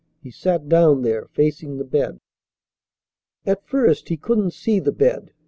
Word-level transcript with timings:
He 0.23 0.31
sat 0.31 0.67
down 0.67 1.03
there, 1.03 1.27
facing 1.27 1.77
the 1.77 1.83
bed. 1.83 2.19
At 3.45 3.67
first 3.67 4.09
he 4.09 4.17
couldn't 4.17 4.49
see 4.53 4.79
the 4.79 4.91
bed. 4.91 5.29